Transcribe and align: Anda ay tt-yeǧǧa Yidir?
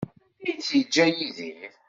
Anda 0.39 0.51
ay 0.51 0.55
tt-yeǧǧa 0.57 1.05
Yidir? 1.17 1.71